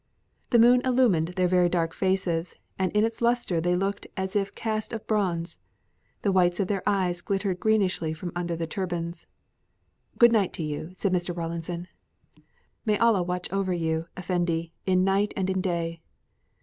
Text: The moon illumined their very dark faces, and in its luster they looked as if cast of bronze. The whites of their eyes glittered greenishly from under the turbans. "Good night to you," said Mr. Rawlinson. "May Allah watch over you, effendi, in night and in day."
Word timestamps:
The 0.49 0.57
moon 0.57 0.81
illumined 0.83 1.27
their 1.35 1.47
very 1.47 1.69
dark 1.69 1.93
faces, 1.93 2.55
and 2.79 2.91
in 2.93 3.03
its 3.05 3.21
luster 3.21 3.61
they 3.61 3.75
looked 3.75 4.07
as 4.17 4.35
if 4.35 4.55
cast 4.55 4.93
of 4.93 5.05
bronze. 5.05 5.59
The 6.23 6.31
whites 6.31 6.59
of 6.59 6.67
their 6.67 6.81
eyes 6.89 7.21
glittered 7.21 7.59
greenishly 7.59 8.11
from 8.11 8.31
under 8.35 8.55
the 8.55 8.65
turbans. 8.65 9.27
"Good 10.17 10.31
night 10.31 10.53
to 10.53 10.63
you," 10.63 10.89
said 10.95 11.13
Mr. 11.13 11.37
Rawlinson. 11.37 11.87
"May 12.83 12.97
Allah 12.97 13.21
watch 13.21 13.47
over 13.53 13.73
you, 13.73 14.07
effendi, 14.17 14.73
in 14.87 15.03
night 15.03 15.35
and 15.37 15.51
in 15.51 15.61
day." 15.61 16.01